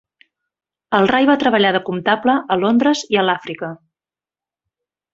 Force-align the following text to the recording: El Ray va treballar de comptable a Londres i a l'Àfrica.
El 0.99 1.09
Ray 1.11 1.27
va 1.31 1.35
treballar 1.43 1.75
de 1.77 1.83
comptable 1.91 2.37
a 2.57 2.59
Londres 2.65 3.07
i 3.17 3.23
a 3.23 3.29
l'Àfrica. 3.31 3.73